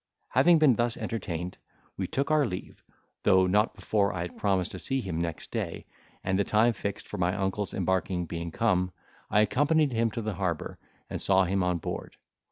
[0.29, 1.57] Having been thus entertained,
[1.95, 2.81] we took our leave,
[3.21, 5.85] though not before I had promised to see him next day,
[6.23, 8.93] and the time fixed for my uncle's embarking being come,
[9.29, 12.15] I accompanied him to the harbour, and saw him on board.